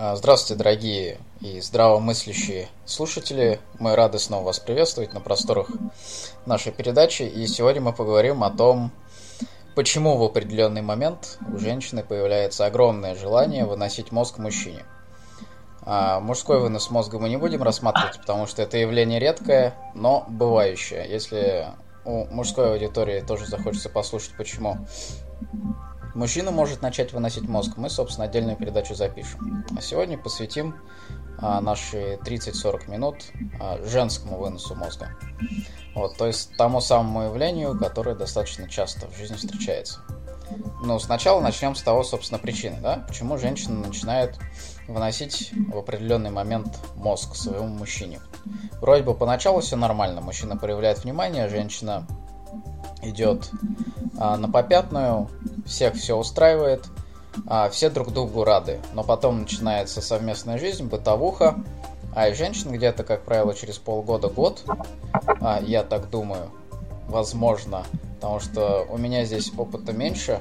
[0.00, 3.58] А, здравствуйте, дорогие и здравомыслящие слушатели.
[3.80, 5.66] Мы рады снова вас приветствовать на просторах
[6.46, 7.24] нашей передачи.
[7.24, 8.92] И сегодня мы поговорим о том,
[9.74, 14.84] почему в определенный момент у женщины появляется огромное желание выносить мозг мужчине.
[15.82, 21.10] А мужской вынос мозга мы не будем рассматривать, потому что это явление редкое, но бывающее.
[21.10, 21.66] Если
[22.04, 24.78] у мужской аудитории тоже захочется послушать, почему
[26.14, 27.76] Мужчина может начать выносить мозг.
[27.76, 29.64] Мы, собственно, отдельную передачу запишем.
[29.76, 30.74] А сегодня посвятим
[31.38, 33.16] а, наши 30-40 минут
[33.60, 35.10] а, женскому выносу мозга.
[35.94, 40.00] Вот, то есть тому самому явлению, которое достаточно часто в жизни встречается.
[40.82, 43.04] Ну, сначала начнем с того, собственно, причины, да?
[43.06, 44.38] Почему женщина начинает
[44.86, 48.20] выносить в определенный момент мозг своему мужчине.
[48.80, 52.06] Вроде бы поначалу все нормально, мужчина проявляет внимание, женщина
[53.02, 53.50] идет
[54.18, 55.28] а, на попятную,
[55.68, 56.84] всех все устраивает,
[57.46, 58.80] а, все друг другу рады.
[58.94, 61.56] Но потом начинается совместная жизнь, бытовуха,
[62.14, 64.62] а и женщин где-то, как правило, через полгода-год,
[65.40, 66.50] а, я так думаю,
[67.06, 67.84] возможно,
[68.16, 70.40] потому что у меня здесь опыта меньше,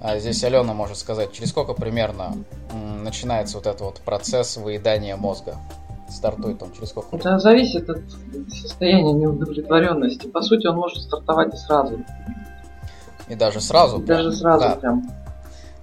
[0.00, 2.36] а здесь Алена может сказать, через сколько примерно
[3.02, 5.56] начинается вот этот вот процесс выедания мозга
[6.10, 7.16] стартует он через сколько?
[7.16, 8.00] Это зависит от
[8.48, 10.26] состояния неудовлетворенности.
[10.28, 11.98] По сути, он может стартовать и сразу.
[13.28, 14.00] И даже сразу?
[14.00, 14.76] И даже сразу да.
[14.76, 15.10] прям.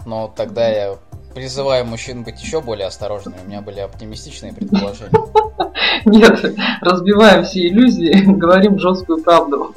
[0.06, 0.98] Но тогда я
[1.34, 3.40] призываю мужчин быть еще более осторожными.
[3.44, 5.12] У меня были оптимистичные предположения.
[6.06, 9.74] Нет, разбиваем все иллюзии, говорим жесткую правду.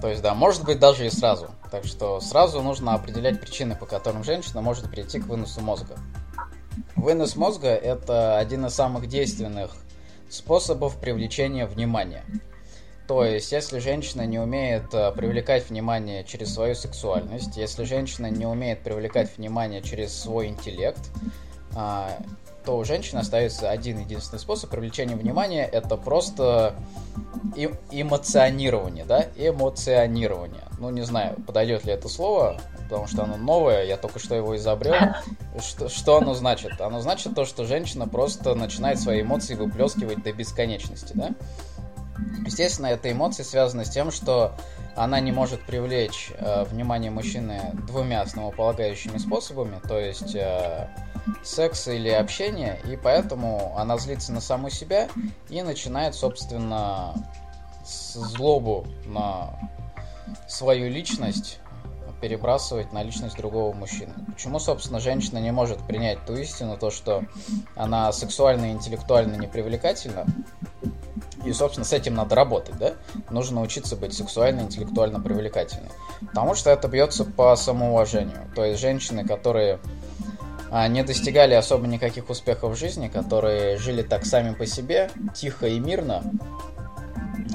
[0.00, 1.50] То есть, да, может быть даже и сразу.
[1.70, 5.94] Так что сразу нужно определять причины, по которым женщина может прийти к выносу мозга.
[6.96, 9.70] Вынос мозга– это один из самых действенных
[10.28, 12.24] способов привлечения внимания.
[13.12, 18.46] То есть, если женщина не умеет э, привлекать внимание через свою сексуальность, если женщина не
[18.46, 21.10] умеет привлекать внимание через свой интеллект,
[21.76, 22.08] а,
[22.64, 26.74] то у женщины остается один единственный способ привлечения внимания– это просто
[27.90, 30.64] эмоционирование, да, эмоционирование.
[30.78, 34.56] Ну, не знаю, подойдет ли это слово, потому что оно новое, я только что его
[34.56, 34.94] изобрел.
[35.60, 36.80] Что, что оно значит?
[36.80, 41.32] Оно значит то, что женщина просто начинает свои эмоции выплескивать до бесконечности, да?
[42.44, 44.54] Естественно, эта эмоция связана с тем, что
[44.96, 50.88] она не может привлечь э, внимание мужчины двумя основополагающими способами, то есть э,
[51.42, 55.08] секс или общение, и поэтому она злится на саму себя
[55.48, 57.14] и начинает, собственно,
[57.84, 59.58] злобу на
[60.48, 61.58] свою личность
[62.20, 64.12] перебрасывать на личность другого мужчины.
[64.32, 67.24] Почему, собственно, женщина не может принять ту истину, то, что
[67.74, 70.24] она сексуально и интеллектуально непривлекательна,
[71.44, 72.92] и, собственно, с этим надо работать, да?
[73.30, 75.90] Нужно научиться быть сексуально, интеллектуально привлекательной.
[76.20, 78.50] Потому что это бьется по самоуважению.
[78.54, 79.78] То есть женщины, которые
[80.70, 85.66] а, не достигали особо никаких успехов в жизни, которые жили так сами по себе, тихо
[85.66, 86.22] и мирно,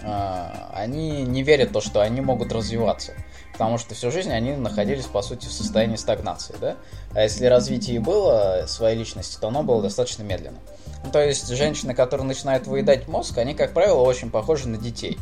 [0.04, 3.14] а, они не верят в то, что они могут развиваться.
[3.58, 6.76] Потому что всю жизнь они находились, по сути, в состоянии стагнации, да?
[7.14, 10.60] А если развитие было своей личности, то оно было достаточно медленно.
[11.04, 15.18] Ну, то есть женщины, которые начинают выедать мозг, они, как правило, очень похожи на детей.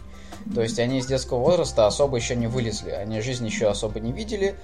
[0.54, 4.12] То есть они из детского возраста особо еще не вылезли, они жизнь еще особо не
[4.12, 4.56] видели,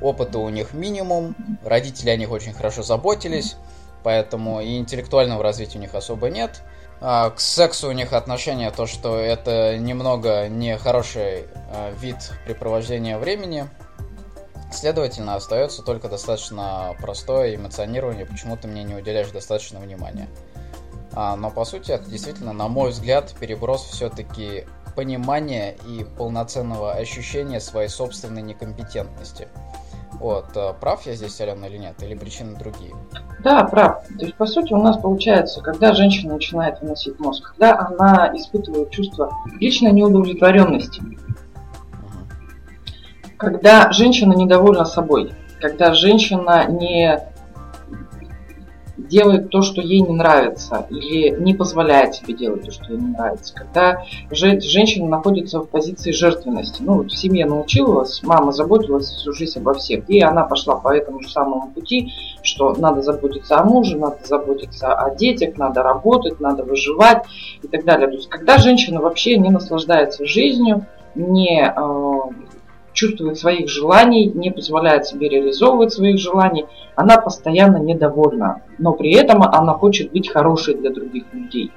[0.00, 3.56] опыта у них минимум, родители о них очень хорошо заботились,
[4.02, 6.62] поэтому и интеллектуального развития у них особо нет.
[7.00, 11.55] А к сексу у них отношение то, что это немного не хороший а,
[12.00, 13.68] вид препровождения времени.
[14.72, 20.28] Следовательно, остается только достаточно простое эмоционирование, почему ты мне не уделяешь достаточно внимания.
[21.12, 27.60] А, но по сути это действительно, на мой взгляд, переброс все-таки понимания и полноценного ощущения
[27.60, 29.48] своей собственной некомпетентности.
[30.18, 32.02] Вот, э, прав я здесь, Алена, или нет?
[32.02, 32.94] Или причины другие?
[33.44, 34.06] Да, прав.
[34.18, 38.90] То есть, по сути, у нас получается, когда женщина начинает выносить мозг, когда она испытывает
[38.90, 41.02] чувство личной неудовлетворенности.
[43.36, 47.20] Когда женщина недовольна собой, когда женщина не
[48.96, 53.08] делает то, что ей не нравится, или не позволяет себе делать то, что ей не
[53.08, 53.54] нравится.
[53.54, 56.82] Когда же, женщина находится в позиции жертвенности.
[56.82, 60.94] Ну, вот в семье научилась, мама заботилась всю жизнь обо всех, и она пошла по
[60.94, 62.12] этому же самому пути,
[62.42, 67.24] что надо заботиться о муже, надо заботиться о детях, надо работать, надо выживать
[67.62, 68.08] и так далее.
[68.08, 72.20] То есть, когда женщина вообще не наслаждается жизнью, не э,
[72.96, 76.66] чувствует своих желаний, не позволяет себе реализовывать своих желаний,
[76.96, 81.70] она постоянно недовольна, но при этом она хочет быть хорошей для других людей.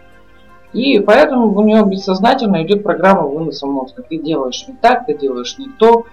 [0.72, 4.04] И поэтому у нее бессознательно идет программа выноса мозга.
[4.04, 6.06] Ты делаешь не так, ты делаешь не то,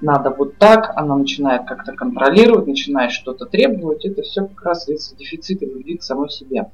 [0.00, 5.12] надо вот так, она начинает как-то контролировать, начинает что-то требовать, это все как раз из
[5.12, 6.70] дефицита любви к самой себе.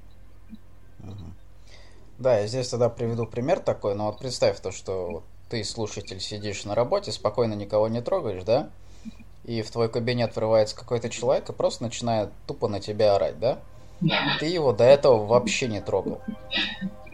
[2.18, 6.64] Да, я здесь тогда приведу пример такой, но вот представь то, что ты, слушатель, сидишь
[6.64, 8.70] на работе, спокойно никого не трогаешь, да?
[9.44, 13.58] И в твой кабинет врывается какой-то человек и просто начинает тупо на тебя орать, да?
[14.38, 16.20] Ты его до этого вообще не трогал.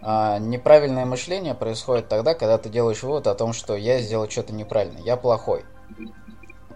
[0.02, 4.52] А неправильное мышление происходит тогда, когда ты делаешь вывод о том, что я сделал что-то
[4.52, 5.64] неправильно, я плохой.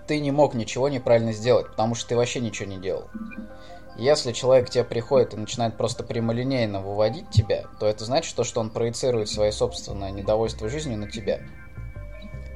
[0.07, 3.05] Ты не мог ничего неправильно сделать, потому что ты вообще ничего не делал.
[3.99, 8.45] Если человек к тебе приходит и начинает просто прямолинейно выводить тебя, то это значит, то,
[8.45, 11.41] что он проецирует свое собственное недовольство жизнью на тебя.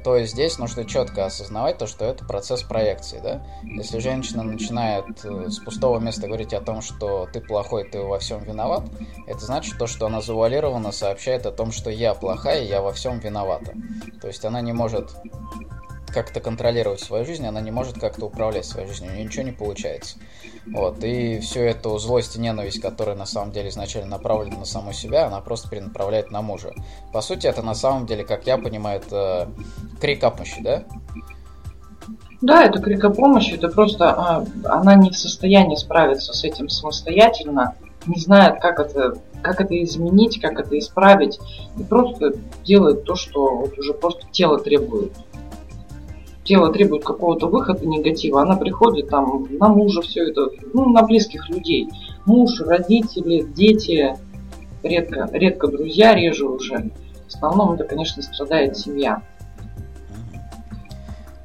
[0.05, 3.45] То есть здесь нужно четко осознавать то, что это процесс проекции, да?
[3.63, 8.19] Если женщина начинает э, с пустого места говорить о том, что ты плохой, ты во
[8.19, 8.85] всем виноват,
[9.29, 13.21] это значит то, что она завуалированно сообщает о том, что я плохая, я во всем
[13.21, 13.75] виновата.
[14.21, 15.13] То есть она не может
[16.13, 19.53] как-то контролировать свою жизнь, она не может как-то управлять своей жизнью, у нее ничего не
[19.53, 20.19] получается.
[20.67, 24.93] Вот, и всю эту злость и ненависть, которая на самом деле изначально направлена на саму
[24.93, 26.73] себя, она просто перенаправляет на мужа.
[27.13, 29.51] По сути, это на самом деле, как я понимаю, это
[30.01, 30.85] крик о помощи, да?
[32.41, 36.69] Да, это крик о помощи, это просто а, она не в состоянии справиться с этим
[36.69, 37.75] самостоятельно,
[38.07, 41.39] не знает, как это, как это изменить, как это исправить,
[41.77, 42.33] и просто
[42.65, 45.13] делает то, что вот уже просто тело требует
[46.45, 51.49] тело требует какого-то выхода негатива, она приходит там на мужа все это, ну, на близких
[51.49, 51.89] людей.
[52.27, 54.17] Муж, родители, дети,
[54.83, 56.91] редко, редко друзья, реже уже.
[57.29, 59.23] В основном это, конечно, страдает семья.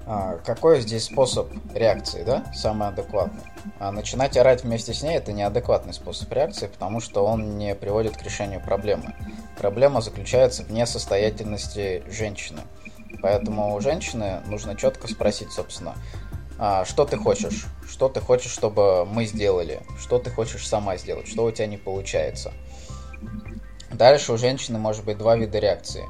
[0.10, 3.42] А, какой здесь способ реакции, да, самый адекватный?
[3.80, 8.16] А начинать орать вместе с ней это неадекватный способ реакции, потому что он не приводит
[8.16, 9.14] к решению проблемы.
[9.58, 12.62] Проблема заключается в несостоятельности женщины.
[13.22, 15.96] Поэтому у женщины нужно четко спросить, собственно,
[16.60, 21.28] а, что ты хочешь, что ты хочешь, чтобы мы сделали, что ты хочешь сама сделать,
[21.28, 22.54] что у тебя не получается.
[23.92, 26.06] Дальше у женщины может быть два вида реакции.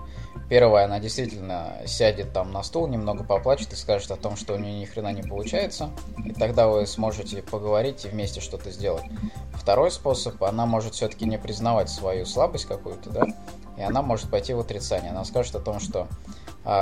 [0.49, 4.57] Первая, она действительно сядет там на стул, немного поплачет и скажет о том, что у
[4.57, 5.89] нее ни хрена не получается,
[6.23, 9.03] и тогда вы сможете поговорить и вместе что-то сделать.
[9.53, 13.25] Второй способ, она может все-таки не признавать свою слабость какую-то, да,
[13.77, 15.11] и она может пойти в отрицание.
[15.11, 16.07] Она скажет о том, что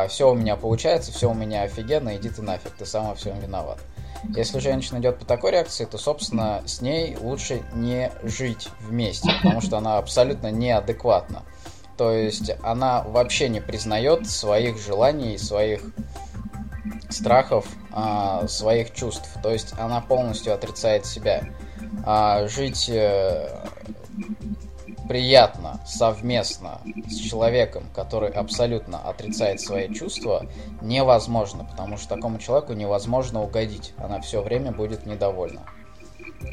[0.09, 3.39] все у меня получается, все у меня офигенно, иди ты нафиг, ты сам во всем
[3.39, 3.79] виноват.
[4.35, 9.61] Если женщина идет по такой реакции, то, собственно, с ней лучше не жить вместе, потому
[9.61, 11.43] что она абсолютно неадекватна.
[11.97, 15.81] То есть она вообще не признает своих желаний, своих
[17.09, 19.29] страхов, а, своих чувств.
[19.41, 21.43] То есть она полностью отрицает себя.
[22.05, 23.63] А, жить э,
[25.07, 30.45] приятно совместно с человеком, который абсолютно отрицает свои чувства,
[30.81, 33.93] невозможно, потому что такому человеку невозможно угодить.
[33.97, 35.61] Она все время будет недовольна.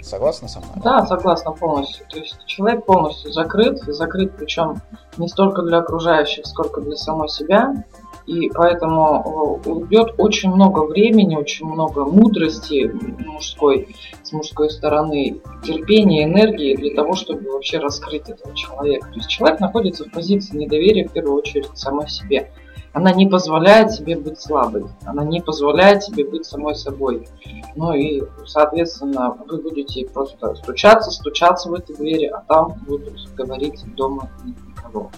[0.02, 0.72] Согласна со мной?
[0.82, 2.06] Да, согласна полностью.
[2.08, 4.80] То есть человек полностью закрыт, закрыт причем
[5.16, 7.84] не столько для окружающих, сколько для самой себя.
[8.26, 12.90] И поэтому э, уйдет очень много времени, очень много мудрости
[13.26, 19.08] мужской, с мужской стороны, терпения, энергии для того, чтобы вообще раскрыть этого человека.
[19.08, 22.52] То есть человек находится в позиции недоверия в первую очередь самой себе.
[22.92, 27.26] Она не позволяет себе быть слабой, она не позволяет себе быть самой собой.
[27.74, 33.82] Ну и, соответственно, вы будете просто стучаться, стучаться в эти двери, а там будут говорить
[33.94, 35.10] дома никого.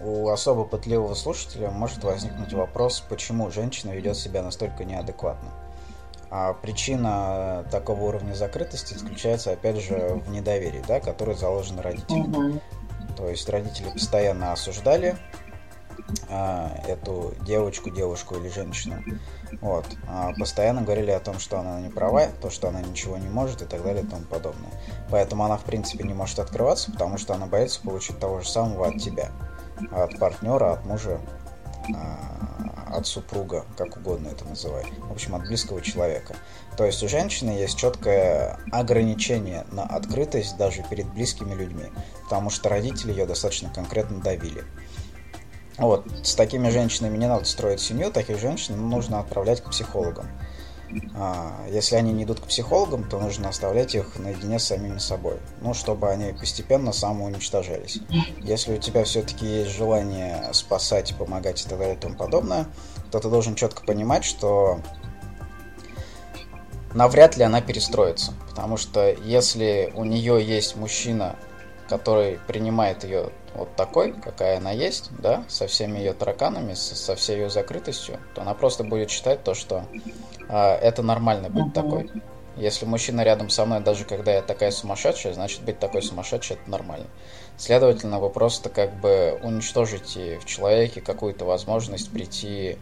[0.00, 5.50] У особо пытливого слушателя может возникнуть вопрос, почему женщина ведет себя настолько неадекватно.
[6.30, 12.34] А причина такого уровня закрытости заключается, опять же, в недоверии, да, который заложен родителям.
[12.34, 12.60] Угу.
[13.18, 15.18] То есть родители постоянно осуждали
[16.30, 19.02] а, эту девочку, девушку или женщину.
[19.60, 19.84] Вот.
[20.08, 23.60] А постоянно говорили о том, что она не права, то, что она ничего не может
[23.60, 24.70] и так далее и тому подобное.
[25.10, 28.88] Поэтому она, в принципе, не может открываться, потому что она боится получить того же самого
[28.88, 29.30] от тебя
[29.90, 31.20] от партнера, от мужа,
[31.94, 34.84] а, от супруга, как угодно это называй.
[34.98, 36.36] В общем, от близкого человека.
[36.76, 41.86] То есть у женщины есть четкое ограничение на открытость даже перед близкими людьми,
[42.24, 44.64] потому что родители ее достаточно конкретно давили.
[45.78, 50.26] Вот, с такими женщинами не надо строить семью, таких женщин нужно отправлять к психологам.
[51.14, 55.36] А, если они не идут к психологам, то нужно оставлять их наедине с самими собой.
[55.60, 58.00] Ну, чтобы они постепенно самоуничтожались.
[58.38, 62.66] Если у тебя все-таки есть желание спасать, помогать и так далее и тому подобное,
[63.10, 64.80] то ты должен четко понимать, что
[66.94, 68.32] навряд ли она перестроится.
[68.48, 71.36] Потому что если у нее есть мужчина,
[71.88, 77.16] который принимает ее вот такой, какая она есть, да, со всеми ее тараканами, со, со
[77.16, 79.84] всей ее закрытостью, то она просто будет считать то, что
[80.48, 82.10] э, это нормально быть такой.
[82.56, 86.70] Если мужчина рядом со мной, даже когда я такая сумасшедшая, значит быть такой сумасшедшей это
[86.70, 87.06] нормально.
[87.56, 92.76] Следовательно, вы просто как бы уничтожите в человеке какую-то возможность прийти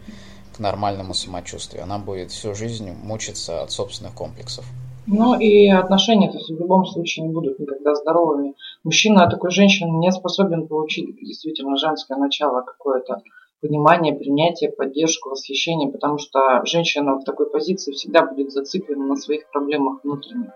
[0.55, 1.83] к нормальному самочувствию.
[1.83, 4.65] Она будет всю жизнь мучиться от собственных комплексов.
[5.07, 8.53] Ну и отношения то есть, в любом случае не будут никогда здоровыми.
[8.83, 13.21] Мужчина от такой женщины не способен получить действительно женское начало какое-то
[13.61, 19.49] понимание, принятие, поддержку, восхищение, потому что женщина в такой позиции всегда будет зациклена на своих
[19.51, 20.51] проблемах внутренних.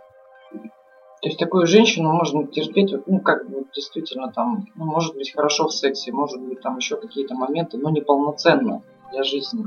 [1.22, 5.68] То есть такую женщину можно терпеть, ну как бы действительно там, ну, может быть хорошо
[5.68, 9.66] в сексе, может быть там еще какие-то моменты, но неполноценно для жизни.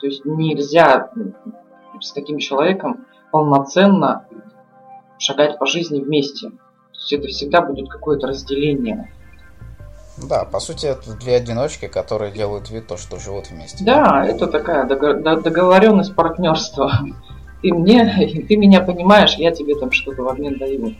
[0.00, 1.10] То есть нельзя
[2.00, 4.26] с таким человеком полноценно
[5.18, 6.52] шагать по жизни вместе.
[7.08, 9.10] Есть это всегда будет какое-то разделение.
[10.18, 13.84] Да, по сути, это две одиночки, которые делают вид то, что живут вместе.
[13.84, 16.92] Да, это такая договоренность партнерства.
[17.62, 20.94] Ты мне, ты меня понимаешь, я тебе там что-то в обмен даю.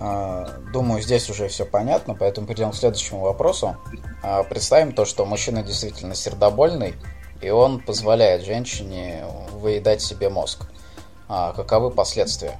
[0.00, 3.76] А, думаю, здесь уже все понятно, поэтому перейдем к следующему вопросу.
[4.24, 6.94] А, представим то, что мужчина действительно сердобольный,
[7.40, 10.66] и он позволяет женщине выедать себе мозг.
[11.28, 12.58] А, каковы последствия?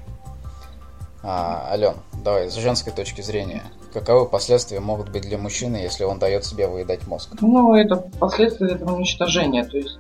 [1.27, 3.63] А, Ален, давай, с женской точки зрения,
[3.95, 7.31] каковы последствия могут быть для мужчины, если он дает себе выедать мозг?
[7.41, 9.65] Ну, это последствия этого уничтожения.
[9.65, 9.99] То есть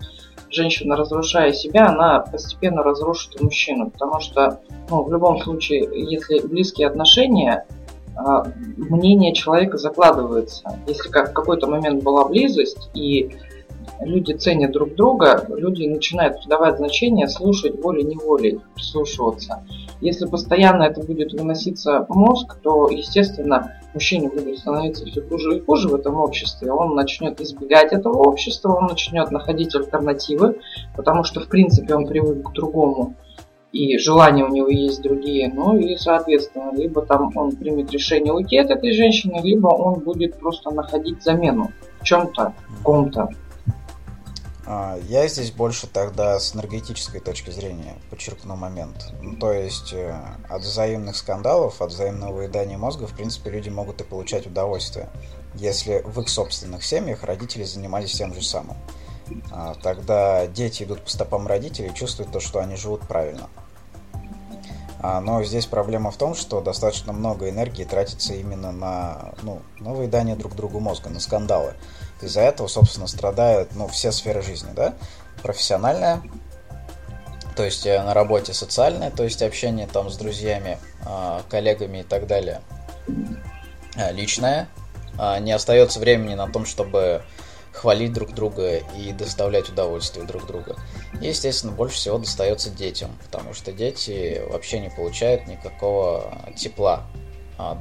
[0.51, 3.91] женщина, разрушая себя, она постепенно разрушит мужчину.
[3.91, 7.67] Потому что, ну, в любом случае, если близкие отношения,
[8.17, 8.45] а,
[8.77, 10.79] мнение человека закладывается.
[10.87, 13.37] Если как в какой-то момент была близость и
[14.01, 19.65] люди ценят друг друга, люди начинают придавать значение, слушать волей-неволей, прислушиваться.
[20.01, 25.61] Если постоянно это будет выноситься в мозг, то, естественно, мужчине будет становиться все хуже и
[25.61, 26.73] хуже в этом обществе.
[26.73, 30.59] Он начнет избегать этого общества, он начнет находить альтернативы,
[30.97, 33.15] потому что, в принципе, он привык к другому
[33.75, 35.53] и желания у него есть другие.
[35.53, 40.39] Ну и, соответственно, либо там он примет решение уйти от этой женщины, либо он будет
[40.39, 43.29] просто находить замену в чем-то, в ком-то.
[44.67, 49.13] А, я здесь больше тогда с энергетической точки зрения подчеркну момент.
[49.21, 50.19] Ну, то есть э,
[50.49, 55.11] от взаимных скандалов, от взаимного выедания мозга, в принципе, люди могут и получать удовольствие,
[55.55, 58.77] если в их собственных семьях родители занимались тем же самым.
[59.51, 63.49] А, тогда дети идут по стопам родителей и чувствуют то, что они живут правильно.
[65.07, 69.93] А, но здесь проблема в том, что достаточно много энергии тратится именно на, ну, на
[69.93, 71.75] выедание друг другу мозга, на скандалы.
[72.23, 74.95] Из-за этого, собственно, страдают ну, все сферы жизни, да?
[75.43, 76.23] Профессиональная,
[77.55, 82.03] то есть э, на работе социальная, то есть общение там с друзьями, а, коллегами и
[82.03, 82.63] так далее.
[83.97, 84.69] А, личная,
[85.43, 87.23] не остается времени на том, чтобы
[87.75, 90.77] хвалить друг друга и доставлять удовольствие друг друга.
[91.21, 97.05] И, естественно, больше всего достается детям, потому что дети вообще не получают никакого тепла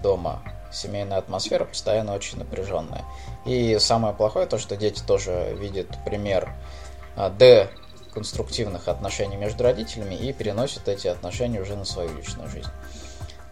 [0.02, 0.44] дома.
[0.74, 3.06] Семейная атмосфера постоянно очень напряженная.
[3.46, 6.52] И самое плохое то, что дети тоже видят пример
[7.38, 12.70] деконструктивных отношений между родителями и переносят эти отношения уже на свою личную жизнь.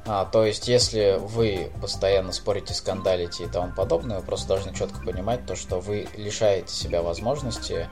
[0.06, 5.04] А, то есть, если вы постоянно спорите, скандалите и тому подобное, вы просто должны четко
[5.06, 7.88] понимать то, что вы лишаете себя возможности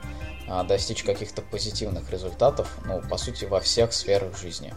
[0.48, 4.74] а, достичь каких-то позитивных результатов, ну, по сути, во всех сферах жизни.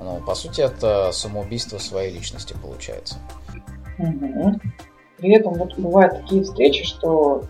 [0.00, 3.16] Ну, по сути, это самоубийство своей личности получается.
[3.98, 4.60] Угу.
[5.18, 7.44] При этом вот бывают такие встречи, что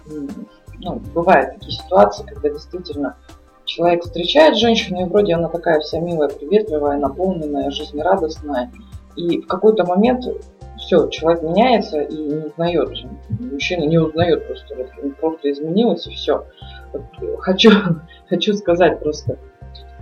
[0.79, 3.17] ну, бывают такие ситуации, когда действительно
[3.65, 8.71] человек встречает женщину, и вроде она такая вся милая, приветливая, наполненная, жизнерадостная,
[9.17, 10.25] и в какой-то момент
[10.79, 12.91] все, человек меняется и не узнает,
[13.39, 16.47] мужчина не узнает просто, вот, просто изменилось и все.
[16.93, 17.03] Вот,
[17.41, 17.71] хочу,
[18.29, 19.39] хочу сказать просто,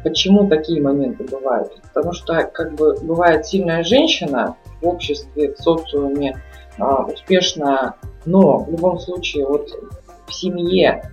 [0.02, 1.73] почему такие моменты бывают.
[1.92, 6.40] Потому что как бы бывает сильная женщина в обществе, в социуме,
[6.78, 9.69] а, успешная, но в любом случае вот
[10.26, 11.12] в семье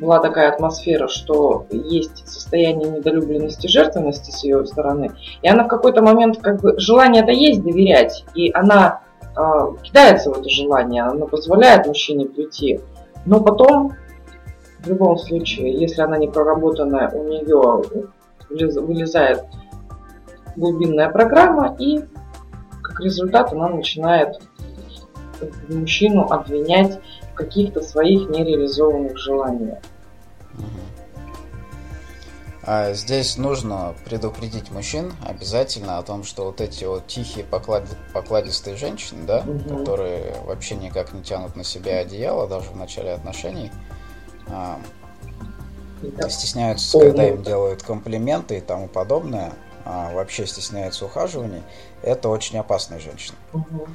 [0.00, 5.12] была такая атмосфера, что есть состояние недолюбленности, жертвенности с ее стороны,
[5.42, 9.00] и она в какой-то момент как бы желание-то есть доверять, и она
[9.36, 9.40] э,
[9.82, 12.80] кидается в это желание, она позволяет мужчине прийти,
[13.26, 13.94] но потом
[14.80, 17.82] в любом случае, если она не проработанная, у нее
[18.50, 19.44] вылезает
[20.56, 22.00] глубинная программа, и
[22.82, 24.40] как результат она начинает
[25.68, 27.00] мужчину обвинять
[27.38, 29.78] каких-то своих нереализованных желаниях.
[32.70, 37.84] А здесь нужно предупредить мужчин обязательно о том, что вот эти вот тихие поклад...
[38.12, 39.78] покладистые женщины, да, угу.
[39.78, 43.70] которые вообще никак не тянут на себя одеяло даже в начале отношений,
[44.48, 44.78] а,
[46.28, 49.54] стесняются, когда им делают комплименты и тому подобное,
[49.86, 51.62] а, вообще стесняются ухаживаний,
[52.02, 53.38] это очень опасная женщина.
[53.54, 53.86] Угу.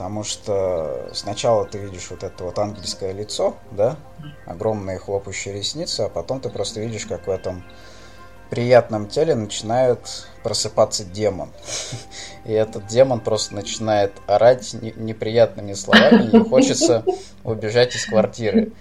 [0.00, 3.98] Потому что сначала ты видишь вот это вот ангельское лицо, да,
[4.46, 7.62] огромные хлопающие ресницы, а потом ты просто видишь, как в этом
[8.48, 11.50] приятном теле начинает просыпаться демон.
[12.46, 17.04] И этот демон просто начинает орать неприятными словами, и хочется
[17.44, 18.72] убежать из квартиры.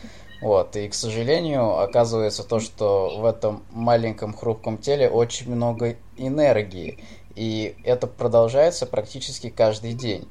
[0.41, 7.03] Вот, и, к сожалению, оказывается то, что в этом маленьком хрупком теле очень много энергии,
[7.35, 10.29] и это продолжается практически каждый день.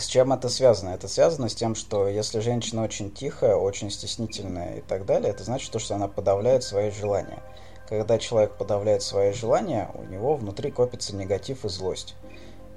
[0.00, 0.90] С чем это связано?
[0.90, 5.44] Это связано с тем, что если женщина очень тихая, очень стеснительная и так далее, это
[5.44, 7.42] значит то, что она подавляет свои желания.
[7.86, 12.14] Когда человек подавляет свои желания, у него внутри копится негатив и злость.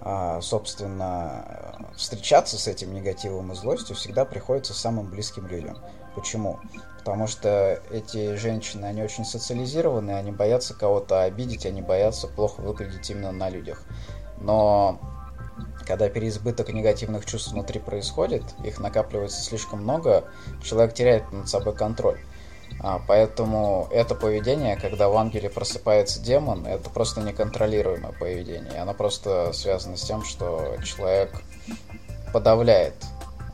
[0.02, 5.78] А, собственно, встречаться с этим негативом и злостью всегда приходится самым близким людям.
[6.16, 6.60] Почему?
[7.00, 13.10] Потому что эти женщины, они очень социализированы, они боятся кого-то обидеть, они боятся плохо выглядеть
[13.10, 13.86] именно на людях.
[14.42, 15.00] Но
[15.86, 20.26] когда переизбыток негативных чувств внутри происходит, их накапливается слишком много,
[20.64, 22.20] человек теряет над собой контроль.
[22.80, 28.82] А, поэтому это поведение, когда в ангеле просыпается демон, это просто неконтролируемое поведение.
[28.82, 31.42] Оно просто связано с тем, что человек
[32.34, 32.96] подавляет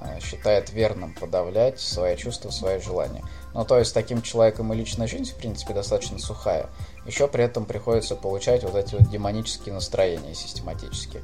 [0.02, 3.22] Э, считает верным подавлять свои чувства, свои желания.
[3.54, 6.70] Ну, то есть, таким человеком и личная жизнь, в принципе, достаточно сухая.
[7.06, 11.22] Еще при этом приходится получать вот эти вот демонические настроения систематически.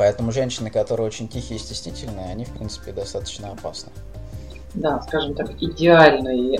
[0.00, 3.92] Поэтому женщины, которые очень тихие и стеснительные, они, в принципе, достаточно опасны.
[4.72, 6.58] Да, скажем так, идеальные,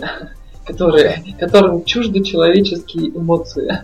[0.66, 3.78] которые, которым чужды человеческие эмоции.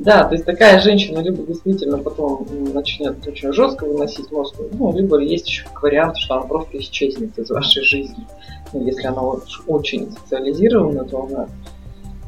[0.00, 5.20] Да, то есть такая женщина либо действительно потом начнет очень жестко выносить мозг, ну, либо
[5.20, 8.26] есть еще вариант, что она просто исчезнет из вашей жизни.
[8.72, 9.22] Ну, если она
[9.68, 11.48] очень социализирована, то она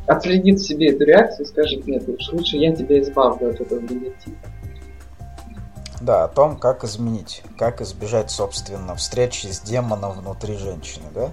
[0.07, 4.37] отследит себе эту реакцию и скажет, нет, лучше я тебя избавлю от этого негатива.
[6.01, 11.31] Да, о том, как изменить, как избежать, собственно, встречи с демоном внутри женщины, да?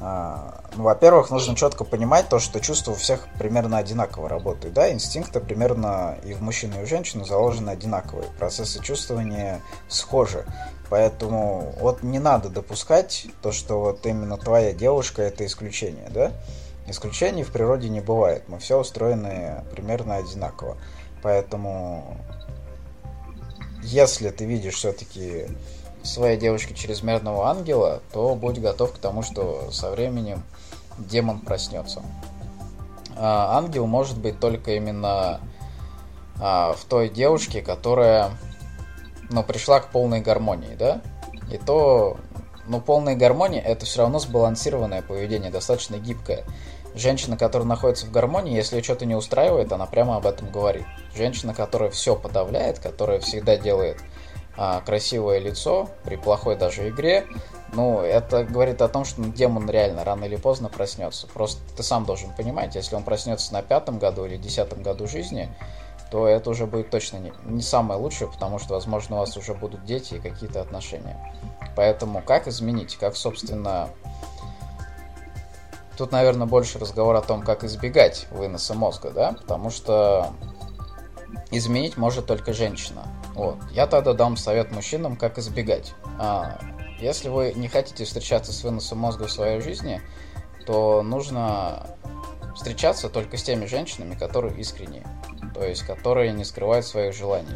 [0.00, 4.74] А, ну, во-первых, нужно четко понимать то, что чувства у всех примерно одинаково работают.
[4.74, 8.28] Да, инстинкты примерно и в мужчину, и в женщину заложены одинаковые.
[8.38, 10.44] Процессы чувствования схожи.
[10.90, 16.32] Поэтому вот не надо допускать то, что вот именно твоя девушка это исключение, да?
[16.86, 18.44] Исключений в природе не бывает.
[18.48, 20.76] Мы все устроены примерно одинаково.
[21.22, 22.18] Поэтому
[23.84, 25.46] если ты видишь все-таки
[26.02, 30.42] своей девушке чрезмерного ангела, то будь готов к тому, что со временем
[30.98, 32.02] демон проснется.
[33.16, 35.40] А, ангел может быть только именно
[36.40, 38.32] а, в той девушке, которая
[39.30, 41.00] ну, пришла к полной гармонии, да?
[41.50, 42.16] И то,
[42.66, 46.44] ну, полная гармония это все равно сбалансированное поведение, достаточно гибкое.
[46.94, 50.86] Женщина, которая находится в гармонии, если ее что-то не устраивает, она прямо об этом говорит.
[51.14, 53.98] Женщина, которая все подавляет, которая всегда делает
[54.56, 57.26] а, красивое лицо при плохой даже игре,
[57.72, 61.26] ну, это говорит о том, что демон реально рано или поздно проснется.
[61.26, 65.48] Просто ты сам должен понимать, если он проснется на пятом году или десятом году жизни,
[66.12, 69.54] то это уже будет точно не, не самое лучшее, потому что, возможно, у вас уже
[69.54, 71.18] будут дети и какие-то отношения.
[71.74, 73.88] Поэтому как изменить, как, собственно...
[75.96, 80.32] Тут, наверное, больше разговор о том, как избегать выноса мозга, да, потому что
[81.50, 83.02] изменить может только женщина.
[83.34, 83.56] Вот.
[83.72, 85.94] Я тогда дам совет мужчинам, как избегать.
[86.18, 86.58] А,
[87.00, 90.00] если вы не хотите встречаться с выносом мозга в своей жизни,
[90.66, 91.86] то нужно
[92.54, 95.06] встречаться только с теми женщинами, которые искренние,
[95.54, 97.54] то есть которые не скрывают своих желаний.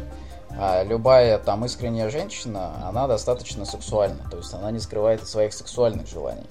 [0.51, 6.07] А любая там искренняя женщина, она достаточно сексуальна, то есть она не скрывает своих сексуальных
[6.07, 6.45] желаний.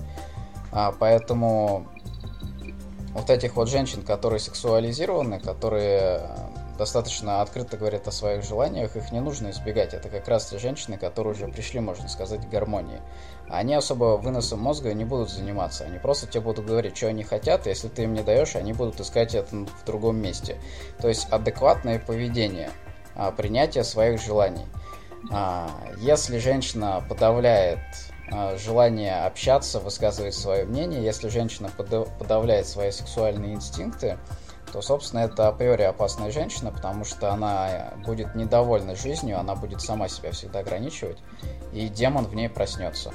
[0.72, 1.86] А, поэтому
[3.14, 6.20] вот этих вот женщин, которые сексуализированы, которые
[6.78, 9.92] достаточно открыто говорят о своих желаниях, их не нужно избегать.
[9.92, 13.00] Это как раз те женщины, которые уже пришли, можно сказать, к гармонии.
[13.48, 15.84] Они особо выносом мозга не будут заниматься.
[15.84, 18.72] Они просто тебе будут говорить, что они хотят, и если ты им не даешь, они
[18.72, 20.56] будут искать это в другом месте.
[21.00, 22.70] То есть адекватное поведение,
[23.16, 24.66] а, принятие своих желаний.
[25.32, 27.80] А, если женщина подавляет
[28.56, 34.18] желание общаться, высказывать свое мнение, если женщина подавляет свои сексуальные инстинкты,
[34.72, 40.08] то, собственно, это априори опасная женщина, потому что она будет недовольна жизнью, она будет сама
[40.08, 41.18] себя всегда ограничивать,
[41.72, 43.12] и демон в ней проснется.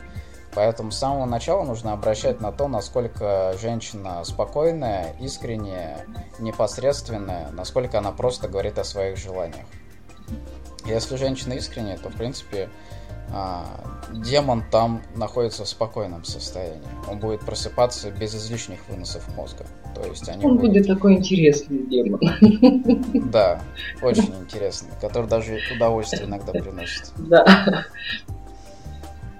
[0.55, 6.05] Поэтому с самого начала нужно обращать на то, насколько женщина спокойная, искренняя,
[6.39, 9.65] непосредственная, насколько она просто говорит о своих желаниях.
[10.85, 12.69] Если женщина искренняя, то, в принципе,
[14.11, 16.81] демон там находится в спокойном состоянии.
[17.09, 19.65] Он будет просыпаться без излишних выносов мозга.
[19.95, 20.71] То есть они Он будут...
[20.71, 22.19] будет такой интересный демон.
[23.31, 23.61] Да,
[24.01, 27.11] очень интересный, который даже удовольствие иногда приносит.
[27.17, 27.85] Да.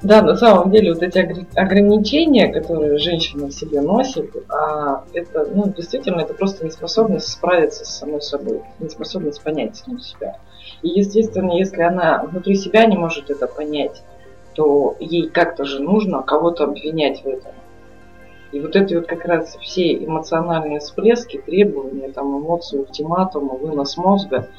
[0.04, 5.72] Да, на самом деле вот эти ограничения, которые женщина в себе носит, а, это, ну,
[5.76, 10.40] действительно, это просто неспособность справиться с самой собой, неспособность понять саму себя.
[10.82, 14.04] И, естественно, если она внутри себя не может это понять,
[14.56, 17.54] то ей как-то же нужно кого-то обвинять в этом.
[18.52, 24.50] И вот эти вот как раз все эмоциональные всплески, требования, там, эмоции, ультиматумы, вынос мозга,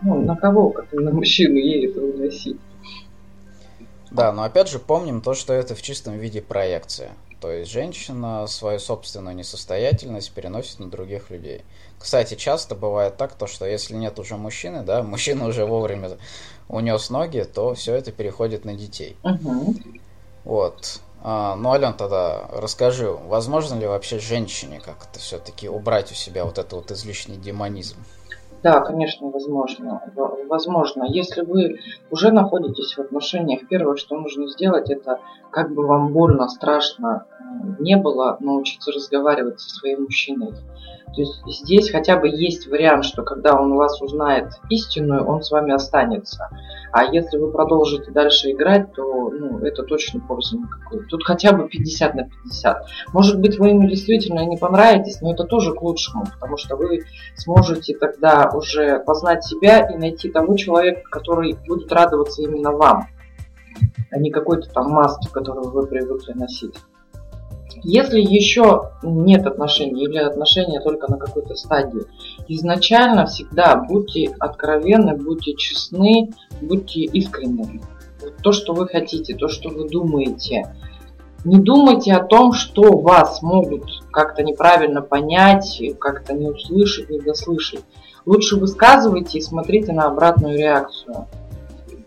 [0.00, 2.56] ну, на кого, как на мужчину, ей это выносить?
[4.14, 7.10] Да, но опять же помним то, что это в чистом виде проекция.
[7.40, 11.62] То есть женщина свою собственную несостоятельность переносит на других людей.
[11.98, 16.12] Кстати, часто бывает так, то, что если нет уже мужчины, да, мужчина уже вовремя
[16.68, 19.16] унес ноги, то все это переходит на детей.
[19.24, 19.74] Угу.
[20.44, 21.00] Вот.
[21.22, 26.58] А, ну, Ален, тогда расскажи, возможно ли вообще женщине как-то все-таки убрать у себя вот
[26.58, 27.96] этот вот излишний демонизм?
[28.64, 30.00] Да, конечно, возможно.
[30.48, 31.04] Возможно.
[31.04, 36.48] Если вы уже находитесь в отношениях, первое, что нужно сделать, это как бы вам больно,
[36.48, 37.26] страшно
[37.78, 40.54] не было, научиться разговаривать со своим мужчиной.
[41.14, 45.50] То есть здесь хотя бы есть вариант, что когда он вас узнает истинную, он с
[45.50, 46.48] вами останется.
[46.90, 51.06] А если вы продолжите дальше играть, то ну, это точно пользы никакой.
[51.06, 52.86] Тут хотя бы 50 на 50.
[53.12, 57.02] Может быть, вы ему действительно не понравитесь, но это тоже к лучшему, потому что вы
[57.36, 63.08] сможете тогда уже познать себя и найти того человека, который будет радоваться именно вам,
[64.10, 66.74] а не какой-то там маски, которую вы привыкли носить.
[67.82, 72.02] Если еще нет отношений или отношения только на какой-то стадии,
[72.48, 76.30] изначально всегда будьте откровенны, будьте честны,
[76.62, 77.82] будьте искренни.
[78.42, 80.74] То, что вы хотите, то, что вы думаете.
[81.44, 87.84] Не думайте о том, что вас могут как-то неправильно понять, как-то не услышать, не дослышать.
[88.26, 91.26] Лучше высказывайте и смотрите на обратную реакцию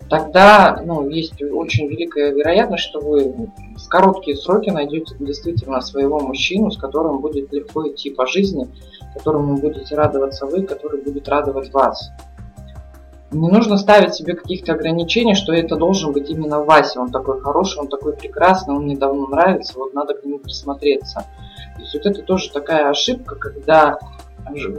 [0.10, 6.72] тогда ну, есть очень великая вероятность, что вы в короткие сроки найдете действительно своего мужчину,
[6.72, 8.68] с которым будет легко идти по жизни,
[9.14, 12.10] которому будете радоваться вы, который будет радовать вас.
[13.32, 17.02] Не нужно ставить себе каких-то ограничений, что это должен быть именно Вася.
[17.02, 21.26] Он такой хороший, он такой прекрасный, он мне давно нравится, вот надо к нему присмотреться.
[21.76, 24.00] То есть вот это тоже такая ошибка, когда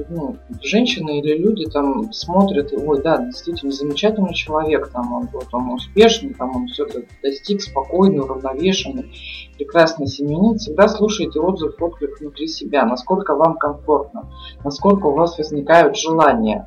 [0.09, 5.73] ну, женщины или люди там смотрят, ой, да, действительно замечательный человек, там он, вот, он
[5.73, 9.13] успешный, там он все это достиг, спокойный, уравновешенный,
[9.57, 14.31] прекрасный семьянин, всегда слушайте отзыв, отклик внутри себя, насколько вам комфортно,
[14.65, 16.67] насколько у вас возникают желания.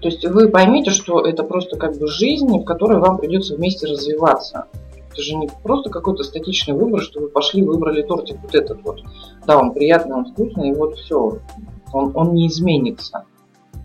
[0.00, 3.86] То есть вы поймите, что это просто как бы жизнь, в которой вам придется вместе
[3.86, 4.66] развиваться.
[5.16, 9.02] Это же не просто какой-то статичный выбор, что вы пошли, выбрали тортик вот этот вот.
[9.46, 11.38] Да, он приятный, он вкусный, и вот все.
[11.94, 13.24] Он, он не изменится.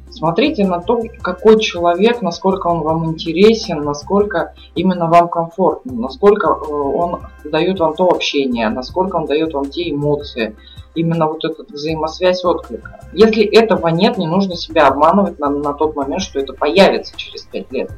[0.10, 6.70] Смотрите на то, какой человек, насколько он вам интересен, насколько именно вам комфортно, насколько э,
[6.70, 10.58] он дает вам то общение, насколько он дает вам те эмоции,
[10.96, 13.00] именно вот эта взаимосвязь отклика.
[13.14, 17.44] Если этого нет, не нужно себя обманывать на, на тот момент, что это появится через
[17.44, 17.90] пять лет.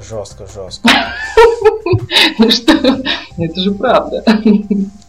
[0.00, 0.88] Жестко, жестко.
[2.38, 2.72] Ну что,
[3.38, 4.22] это же правда.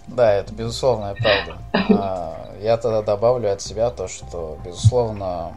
[0.08, 1.58] Да, это безусловная правда.
[1.74, 5.54] А, я тогда добавлю от себя то, что, безусловно,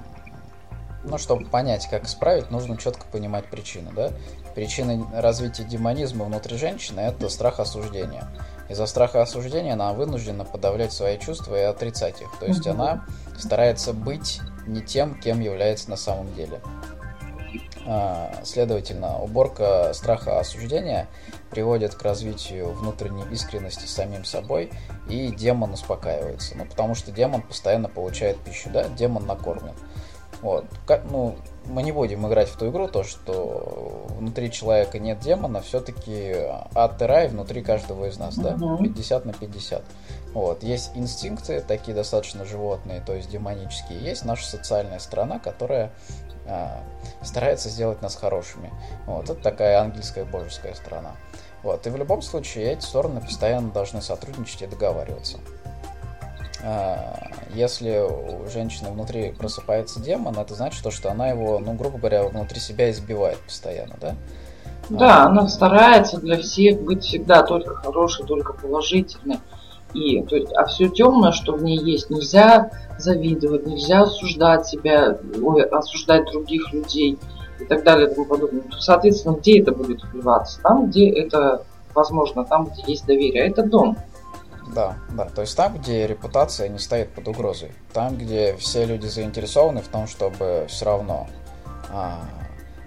[1.05, 4.11] ну, чтобы понять, как исправить, нужно четко понимать причины, да?
[4.55, 8.29] Причина развития демонизма внутри женщины– это страх осуждения.
[8.69, 12.29] Из-за страха осуждения она вынуждена подавлять свои чувства и отрицать их.
[12.38, 13.05] То есть она
[13.38, 16.61] старается быть не тем, кем является на самом деле.
[17.92, 21.09] А, следовательно, уборка страха осуждения
[21.50, 24.70] приводит к развитию внутренней искренности самим собой,
[25.09, 26.57] и демон успокаивается.
[26.57, 29.74] Ну, потому что демон постоянно получает пищу, да, демон накормлен.
[30.40, 30.66] Вот.
[30.87, 31.35] Как, ну,
[31.66, 36.33] мы не будем играть в ту игру, то, что внутри человека нет демона, все-таки
[36.76, 39.83] ад и рай внутри каждого из нас, да, 50 на 50.
[40.33, 40.62] Вот.
[40.62, 44.00] Есть инстинкты, такие достаточно животные, то есть демонические.
[44.00, 45.90] Есть наша социальная сторона, которая
[47.23, 48.73] старается сделать нас хорошими.
[49.07, 49.25] Вот.
[49.25, 51.13] Это такая ангельская божеская сторона.
[51.63, 51.87] Вот.
[51.87, 55.39] И в любом случае эти стороны постоянно должны сотрудничать и договариваться.
[56.63, 61.99] А, если у женщины внутри просыпается демон, это значит, то, что она его, ну, грубо
[61.99, 64.15] говоря, внутри себя избивает постоянно, да?
[64.89, 69.39] Да, она старается для всех быть всегда только хорошей, только положительной.
[69.94, 75.18] И, то есть, а все темное, что в ней есть, нельзя завидовать, нельзя осуждать себя,
[75.42, 77.18] ой, осуждать других людей
[77.59, 78.62] и так далее и тому подобное.
[78.79, 80.61] Соответственно, где это будет вливаться?
[80.62, 83.44] Там, где это возможно, там, где есть доверие.
[83.44, 83.96] А это дом.
[84.74, 85.24] Да, да.
[85.26, 87.72] То есть там, где репутация не стоит под угрозой.
[87.92, 91.26] Там, где все люди заинтересованы в том, чтобы все равно
[91.92, 92.20] а,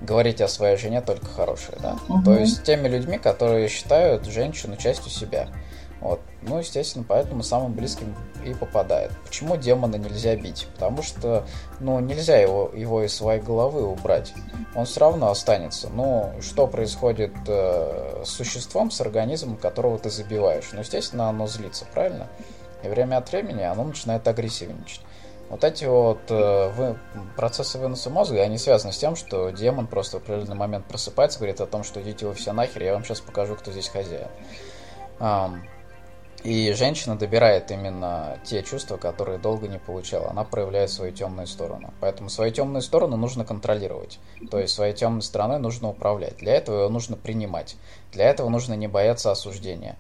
[0.02, 1.98] говорить о своей жене только хорошее, да.
[2.08, 2.24] Угу.
[2.24, 5.50] То есть теми людьми, которые считают женщину частью себя.
[6.00, 6.22] Вот.
[6.46, 9.12] Ну, естественно, поэтому самым близким и попадает.
[9.26, 10.68] Почему демона нельзя бить?
[10.74, 11.46] Потому что,
[11.80, 14.34] ну, нельзя его, его из своей головы убрать.
[14.76, 15.90] Он все равно останется.
[15.90, 20.70] Ну, что происходит э, с существом, с организмом, которого ты забиваешь?
[20.74, 22.28] Ну, естественно, оно злится, правильно?
[22.84, 25.02] И время от времени оно начинает агрессивничать.
[25.50, 26.98] Вот эти вот э, вы,
[27.36, 31.62] процессы выноса мозга, они связаны с тем, что демон просто в определенный момент просыпается, говорит
[31.62, 34.30] о том, что идите вы все нахер, я вам сейчас покажу, кто здесь хозяин.
[36.44, 40.30] И женщина добирает именно те чувства, которые долго не получала.
[40.30, 41.94] Она проявляет свою темную сторону.
[42.02, 44.20] Поэтому свою темную сторону нужно контролировать.
[44.52, 46.38] То есть своей темной стороной нужно управлять.
[46.38, 47.78] Для этого ее нужно принимать.
[48.12, 49.96] Для этого нужно не бояться осуждения.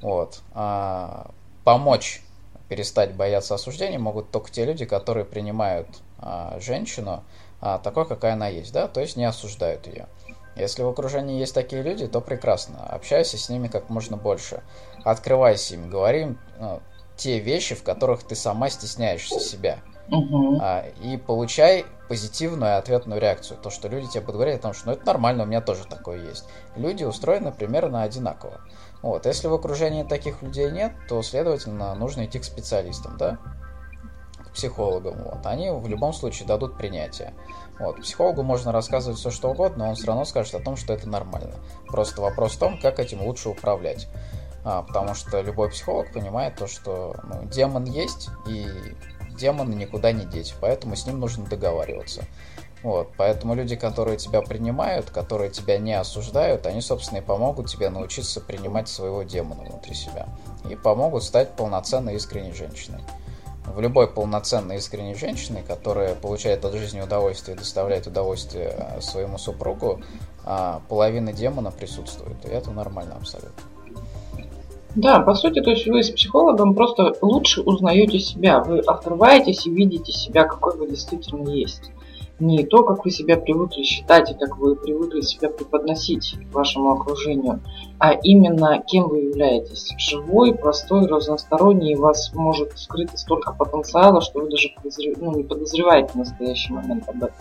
[0.00, 0.40] Вот.
[0.54, 1.30] А
[1.64, 2.22] помочь
[2.70, 7.22] перестать бояться осуждения могут только те люди, которые принимают а, женщину
[7.60, 10.06] а, такой, какая она есть, да, то есть не осуждают ее.
[10.56, 12.84] Если в окружении есть такие люди, то прекрасно.
[12.86, 14.62] Общайся с ними как можно больше.
[15.04, 16.80] Открывайся им, говори им ну,
[17.16, 19.78] те вещи, в которых ты сама стесняешься себя.
[20.08, 20.58] Угу.
[20.60, 23.58] А, и получай позитивную ответную реакцию.
[23.58, 25.86] То, что люди тебе будут говорить о том, что ну, это нормально, у меня тоже
[25.86, 26.44] такое есть.
[26.76, 28.60] Люди устроены примерно одинаково.
[29.00, 29.26] Вот.
[29.26, 33.38] Если в окружении таких людей нет, то, следовательно, нужно идти к специалистам, да?
[34.44, 35.22] К психологам.
[35.22, 35.46] Вот.
[35.46, 37.32] Они в любом случае дадут принятие.
[37.78, 38.00] Вот.
[38.00, 41.08] Психологу можно рассказывать все что угодно, но он все равно скажет о том, что это
[41.08, 41.54] нормально.
[41.86, 44.08] Просто вопрос в том, как этим лучше управлять.
[44.64, 48.66] А, потому что любой психолог понимает то, что ну, демон есть, и
[49.36, 52.24] демона никуда не деть, поэтому с ним нужно договариваться.
[52.82, 57.90] Вот, поэтому люди, которые тебя принимают, которые тебя не осуждают, они, собственно, и помогут тебе
[57.90, 60.28] научиться принимать своего демона внутри себя.
[60.68, 63.00] И помогут стать полноценной искренней женщиной
[63.66, 69.38] в любой полноценной искренней женщине, которая получает от жизни удовольствие и доставляет удовольствие э, своему
[69.38, 70.00] супругу,
[70.44, 72.36] а, половина демона присутствует.
[72.44, 73.62] И это нормально абсолютно.
[74.94, 79.70] Да, по сути, то есть вы с психологом просто лучше узнаете себя, вы открываетесь и
[79.70, 81.92] видите себя, какой вы действительно есть
[82.42, 87.60] не то, как вы себя привыкли считать и как вы привыкли себя преподносить вашему окружению,
[87.98, 89.94] а именно кем вы являетесь.
[89.96, 95.18] Живой, простой, разносторонний, у вас может скрыто столько потенциала, что вы даже подозрев...
[95.20, 97.36] ну, не подозреваете в настоящий момент об этом.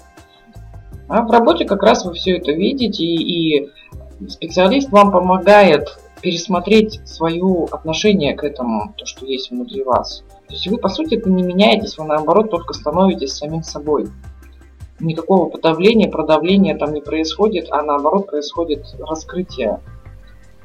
[1.07, 7.01] А в работе как раз вы все это видите, и, и специалист вам помогает пересмотреть
[7.05, 10.23] свое отношение к этому, то, что есть внутри вас.
[10.47, 14.07] То есть вы, по сути, это не меняетесь, вы наоборот только становитесь самим собой
[15.01, 19.79] никакого подавления, продавления там не происходит, а наоборот происходит раскрытие.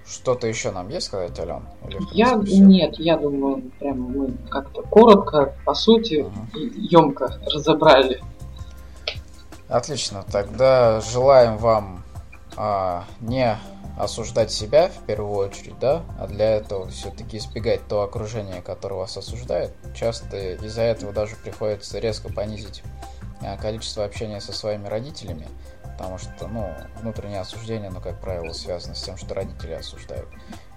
[0.06, 1.62] Что-то еще нам есть сказать, Ален?
[2.12, 6.32] я нет, я думаю, прям мы как-то коротко, по сути, угу.
[6.54, 8.20] емко разобрали.
[9.68, 12.04] Отлично, тогда желаем вам
[12.56, 13.58] а, не
[13.98, 19.16] осуждать себя в первую очередь, да, а для этого все-таки избегать то окружение, которое вас
[19.16, 19.72] осуждает.
[19.94, 22.82] Часто из-за этого даже приходится резко понизить
[23.60, 25.48] количество общения со своими родителями,
[25.82, 30.28] потому что, ну, внутреннее осуждение, ну, как правило, связано с тем, что родители осуждают.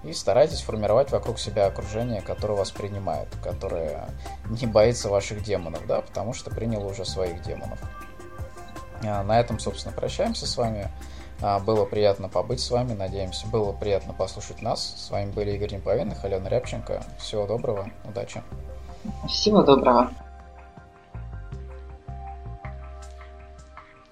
[0.04, 4.10] И старайтесь формировать вокруг себя окружение, которое вас принимает, которое
[4.50, 7.80] не боится ваших демонов, да, потому что приняло уже своих демонов.
[9.04, 10.89] А на этом, собственно, прощаемся с вами.
[11.41, 14.95] А, было приятно побыть с вами, надеемся, было приятно послушать нас.
[14.98, 17.04] С вами были Игорь Неповинных, Алена Рябченко.
[17.17, 18.43] Всего доброго, удачи.
[19.28, 20.12] Всего доброго.